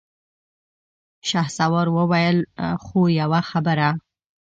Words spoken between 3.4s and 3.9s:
خبره!